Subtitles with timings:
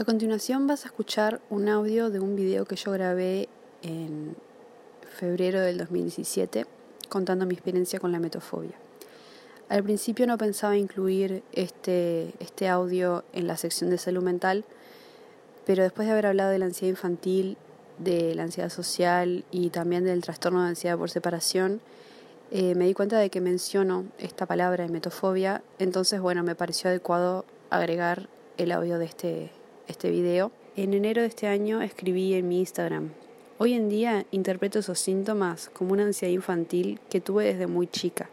[0.00, 3.50] A continuación vas a escuchar un audio de un video que yo grabé
[3.82, 4.34] en
[5.10, 6.64] febrero del 2017
[7.10, 8.78] contando mi experiencia con la metofobia.
[9.68, 14.64] Al principio no pensaba incluir este, este audio en la sección de salud mental,
[15.66, 17.58] pero después de haber hablado de la ansiedad infantil,
[17.98, 21.82] de la ansiedad social y también del trastorno de ansiedad por separación,
[22.52, 26.88] eh, me di cuenta de que menciono esta palabra de metofobia, entonces bueno, me pareció
[26.88, 29.59] adecuado agregar el audio de este,
[29.90, 30.52] este video.
[30.76, 33.10] En enero de este año escribí en mi Instagram.
[33.58, 38.30] Hoy en día interpreto esos síntomas como una ansiedad infantil que tuve desde muy chica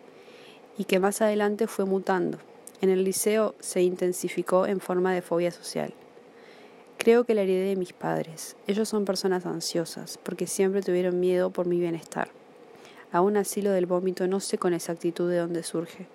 [0.77, 2.37] y que más adelante fue mutando.
[2.79, 5.93] En el liceo se intensificó en forma de fobia social.
[6.99, 8.55] Creo que la heredé de mis padres.
[8.67, 12.29] Ellos son personas ansiosas porque siempre tuvieron miedo por mi bienestar.
[13.11, 16.07] Aún así lo del vómito no sé con exactitud de dónde surge.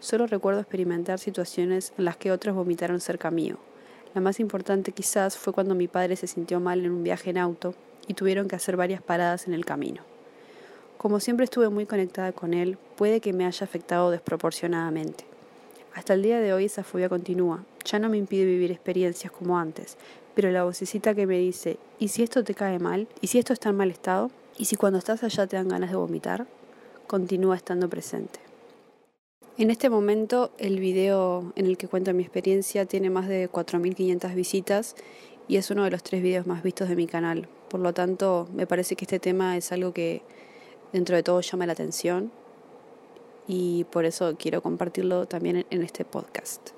[0.00, 3.58] Solo recuerdo experimentar situaciones en las que otros vomitaron cerca mío
[4.14, 7.38] la más importante quizás fue cuando mi padre se sintió mal en un viaje en
[7.38, 7.74] auto
[8.08, 10.02] y tuvieron que hacer varias paradas en el camino.
[10.98, 15.24] Como siempre estuve muy conectada con él, puede que me haya afectado desproporcionadamente.
[15.94, 17.64] Hasta el día de hoy esa fobia continúa.
[17.84, 19.96] Ya no me impide vivir experiencias como antes,
[20.34, 23.06] pero la vocecita que me dice, ¿y si esto te cae mal?
[23.20, 24.30] ¿Y si esto está en mal estado?
[24.58, 26.46] ¿Y si cuando estás allá te dan ganas de vomitar?
[27.06, 28.49] Continúa estando presente.
[29.60, 34.34] En este momento el video en el que cuento mi experiencia tiene más de 4.500
[34.34, 34.96] visitas
[35.48, 37.46] y es uno de los tres videos más vistos de mi canal.
[37.68, 40.22] Por lo tanto, me parece que este tema es algo que
[40.94, 42.32] dentro de todo llama la atención
[43.46, 46.70] y por eso quiero compartirlo también en este podcast.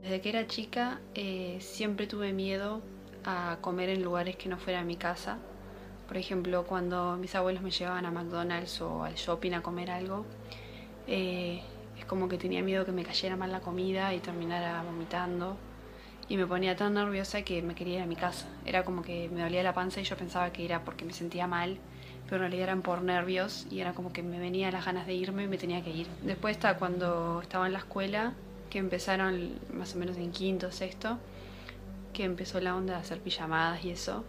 [0.00, 2.80] Desde que era chica eh, siempre tuve miedo
[3.22, 5.40] a comer en lugares que no fuera mi casa
[6.06, 10.24] por ejemplo, cuando mis abuelos me llevaban a McDonald's o al shopping a comer algo,
[11.08, 11.62] eh,
[11.98, 15.56] es como que tenía miedo que me cayera mal la comida y terminara vomitando.
[16.28, 18.48] Y me ponía tan nerviosa que me quería ir a mi casa.
[18.64, 21.46] Era como que me dolía la panza y yo pensaba que era porque me sentía
[21.46, 21.78] mal,
[22.24, 25.14] pero en realidad eran por nervios y era como que me venía las ganas de
[25.14, 26.08] irme y me tenía que ir.
[26.22, 28.34] Después está cuando estaba en la escuela,
[28.70, 31.18] que empezaron más o menos en quinto, sexto,
[32.12, 34.24] que empezó la onda de hacer pijamadas y eso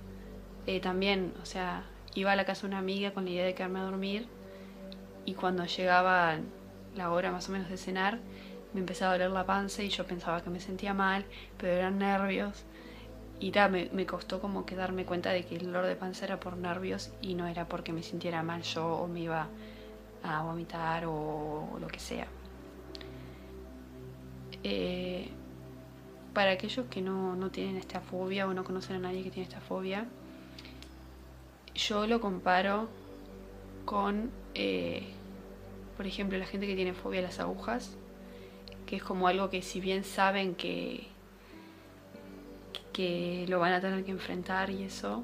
[0.67, 1.83] eh, también, o sea,
[2.13, 4.27] iba a la casa de una amiga con la idea de quedarme a dormir
[5.25, 6.37] y cuando llegaba
[6.95, 8.19] la hora más o menos de cenar,
[8.73, 11.25] me empezaba a doler la panza y yo pensaba que me sentía mal,
[11.57, 12.65] pero eran nervios.
[13.39, 16.39] Y me, me, costó como que darme cuenta de que el dolor de panza era
[16.39, 19.47] por nervios y no era porque me sintiera mal yo o me iba
[20.23, 22.27] a vomitar o, lo que sea.
[24.63, 25.29] Eh,
[26.33, 29.47] para aquellos que no, no tienen esta fobia o no conocen a nadie que tiene
[29.47, 30.07] esta fobia,
[31.77, 32.89] yo lo comparo
[33.85, 35.03] con, eh,
[35.95, 37.95] por ejemplo, la gente que tiene fobia a las agujas,
[38.85, 41.07] que es como algo que si bien saben que,
[42.93, 45.23] que lo van a tener que enfrentar y eso,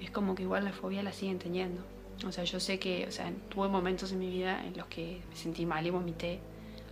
[0.00, 1.82] es como que igual la fobia la siguen teniendo.
[2.26, 5.22] O sea, yo sé que, o sea, tuve momentos en mi vida en los que
[5.30, 6.40] me sentí mal y vomité,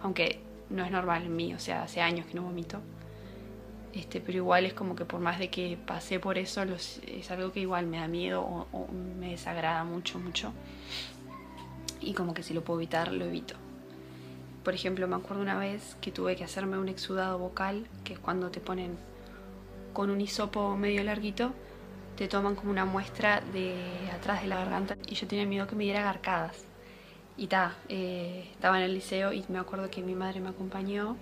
[0.01, 0.41] aunque
[0.71, 2.81] no es normal en mí, o sea, hace años que no vomito.
[3.95, 7.53] Este, pero igual es como que por más de que pasé por eso, es algo
[7.53, 8.89] que igual me da miedo o,
[9.19, 10.53] me desagrada mucho, mucho.
[12.01, 13.55] Y como que si lo puedo evitar, lo evito.
[14.63, 18.19] Por ejemplo, me acuerdo una vez que tuve que hacerme un exudado vocal, que es
[18.19, 18.99] cuando te ponen
[19.93, 21.53] con un hisopo medio larguito,
[22.17, 23.75] te toman como una muestra de
[24.13, 26.65] atrás de la garganta y yo tenía miedo que me diera garcadas.
[27.37, 31.17] Y ta, eh, estaba en el liceo y me acuerdo que mi madre me acompañó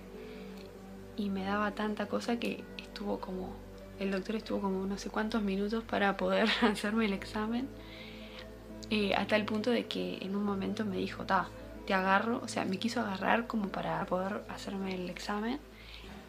[1.17, 3.53] y me daba tanta cosa que estuvo como,
[3.99, 7.67] el doctor estuvo como no sé cuántos minutos para poder hacerme el examen,
[8.89, 11.49] eh, hasta el punto de que en un momento me dijo, ta,
[11.85, 15.59] te agarro, o sea, me quiso agarrar como para poder hacerme el examen.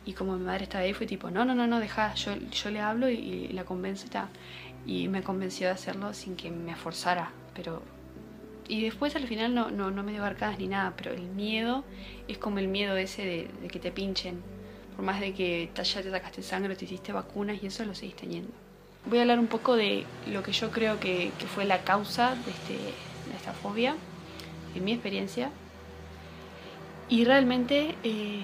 [0.06, 2.70] Y como mi madre estaba ahí, fue tipo, no, no, no, no, deja, yo, yo
[2.70, 4.28] le hablo y, la convenzo y tal.
[4.87, 7.31] Y me convenció de hacerlo sin que me esforzara.
[7.55, 7.82] Pero.
[8.69, 11.84] Y después al final no, no, no me dio arcadas ni nada, pero el miedo
[12.28, 14.43] es como el miedo ese de, de que te pinchen
[14.99, 18.17] por más de que ya te sacaste sangre, te hiciste vacunas y eso lo seguís
[18.17, 18.50] teniendo.
[19.06, 22.50] Voy a hablar un poco de lo que yo creo que, fue la causa de,
[22.50, 23.95] este, de, esta fobia,
[24.75, 25.50] en mi experiencia.
[27.09, 28.43] Y realmente eh,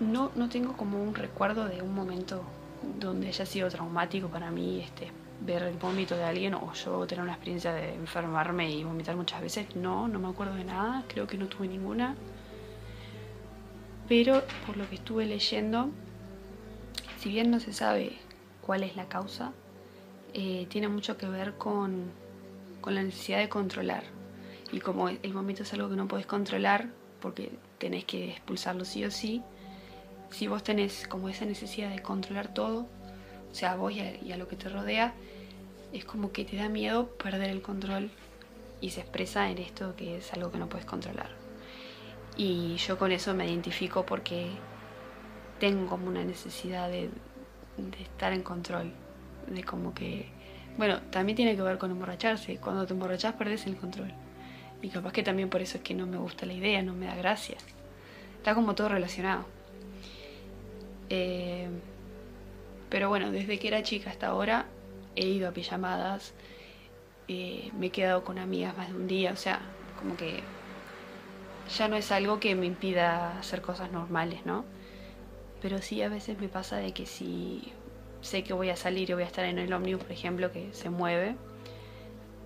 [0.00, 2.42] no, no tengo como un recuerdo de un momento
[2.98, 5.12] donde haya sido traumático para mí este,
[5.42, 9.42] ver el vómito de alguien o yo tener una experiencia de enfermarme y vomitar muchas
[9.42, 9.76] veces.
[9.76, 12.16] No, no me acuerdo de nada, creo que no tuve ninguna
[14.08, 15.90] pero por lo que estuve leyendo,
[17.18, 18.18] si bien no se sabe
[18.60, 19.52] cuál es la causa,
[20.34, 22.10] eh, tiene mucho que ver con,
[22.84, 24.04] la necesidad de controlar.
[24.72, 26.88] Y como el vómito es algo que no podés controlar,
[27.20, 29.42] porque tenés que expulsarlo sí o sí,
[30.30, 32.88] si vos tenés como esa necesidad de controlar todo,
[33.50, 35.14] o sea, a vos y a, lo que te rodea,
[35.92, 38.10] es como que te da miedo perder el control
[38.80, 41.43] y se expresa en esto que es algo que no puedes controlar.
[42.36, 44.50] Y yo con eso me identifico porque
[45.60, 47.10] tengo como una necesidad de,
[48.00, 48.92] estar en control,
[49.46, 50.28] de como que...
[50.76, 52.56] Bueno, también tiene que ver con emborracharse.
[52.58, 54.12] Cuando te emborrachas perdés el control.
[54.82, 57.06] Y capaz que también por eso es que no me gusta la idea, no me
[57.06, 57.56] da gracia.
[58.36, 59.46] Está como todo relacionado.
[61.08, 61.68] Eh,
[62.90, 64.66] pero bueno, desde que era chica hasta ahora
[65.16, 66.34] he ido a pijamadas,
[67.28, 69.60] eh, me he quedado con amigas más de un día, o sea,
[69.98, 70.42] como que
[71.68, 74.64] ya no es algo que me impida hacer cosas normales, ¿no?
[75.62, 77.72] Pero sí a veces me pasa de que si
[78.20, 80.72] sé que voy a salir y voy a estar en el ómnibus, por ejemplo, que
[80.72, 81.36] se mueve,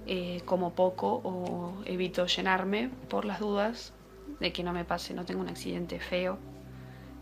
[0.06, 3.92] eh, como poco o evito llenarme por las dudas
[4.40, 6.38] de que no me pase, no tengo un accidente feo.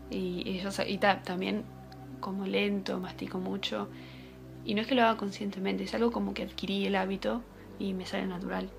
[0.09, 1.65] Y, eso, y también
[2.19, 3.89] como lento, mastico mucho.
[4.65, 7.41] Y no es que lo haga conscientemente, es algo como que adquirí el hábito
[7.79, 8.69] y me sale natural.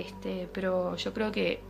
[0.00, 1.60] Este, pero yo creo que,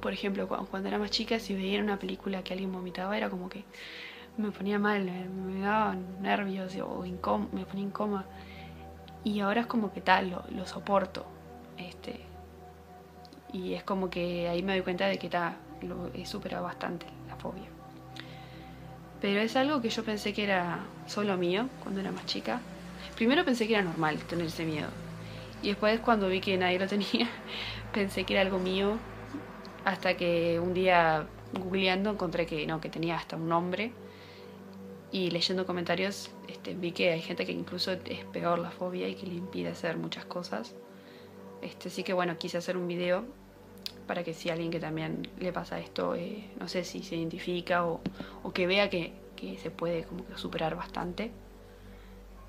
[0.00, 3.48] por ejemplo, cuando, era más chica, si veía una película que alguien vomitaba, era como
[3.48, 3.64] que
[4.36, 7.04] me ponía mal, me, daba nervios o
[7.52, 8.26] me ponía incómoda.
[9.22, 11.24] Y ahora es como que tal, lo, soporto.
[11.76, 12.20] Este,
[13.52, 17.06] y es como que ahí me doy cuenta de que ta, lo he superado bastante,
[17.28, 17.68] la fobia.
[19.20, 22.60] Pero es algo que yo pensé que era solo mío cuando era más chica.
[23.14, 24.88] Primero pensé que era normal tener ese miedo.
[25.62, 27.28] Y después cuando vi que nadie lo tenía,
[27.92, 28.96] pensé que era algo mío.
[29.84, 33.92] Hasta que un día googleando encontré que no, que tenía hasta un nombre.
[35.12, 39.14] Y leyendo comentarios este, vi que hay gente que incluso es peor la fobia y
[39.14, 40.74] que le impide hacer muchas cosas.
[41.62, 43.24] Este, así que bueno, quise hacer un video
[44.06, 47.86] para que si alguien que también le pasa esto, eh, no sé si se identifica
[47.86, 48.00] o,
[48.52, 49.12] que vea que,
[49.62, 51.30] se puede como que superar bastante.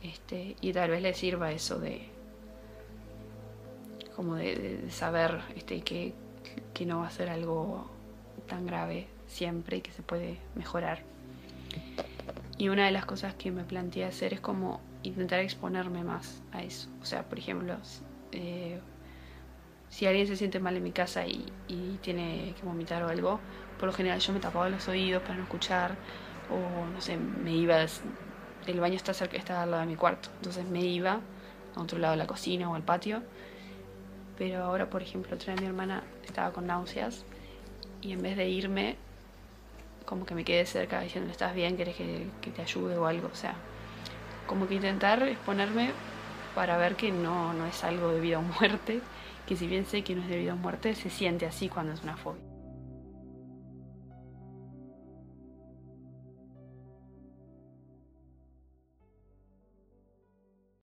[0.04, 2.10] Este, y tal vez le sirva eso de
[4.22, 6.14] como de, saber este, que,
[6.76, 7.90] que no va a ser algo
[8.48, 11.02] tan grave siempre y que se puede mejorar.
[12.60, 16.62] Y una de las cosas que me planteé hacer es como intentar exponerme más a
[16.62, 16.88] eso.
[17.02, 17.76] O sea, por ejemplo,
[18.32, 18.80] eh,
[19.90, 21.52] si alguien se siente mal en mi casa y,
[22.04, 23.40] tiene que vomitar o algo,
[23.80, 25.96] por lo general yo me tapaba los oídos para no escuchar
[26.52, 27.78] o no sé, me iba,
[28.68, 31.22] el baño está cerca, está al lado de mi cuarto, entonces me iba
[31.76, 33.24] a otro lado de la cocina o al patio.
[34.42, 37.26] Pero ahora, por ejemplo, otra vez mi hermana estaba con náuseas
[38.02, 38.96] y en vez de irme,
[40.04, 41.76] como que me quedé cerca diciendo, ¿estás bien?
[41.76, 43.30] ¿Quieres que, que te ayude o algo?
[43.32, 43.54] O sea,
[44.48, 45.92] como que intentar exponerme
[46.56, 49.02] para ver que no, no es algo de vida o muerte,
[49.46, 52.02] que si bien sé que no es debido a muerte, se siente así cuando es
[52.02, 52.51] una fobia.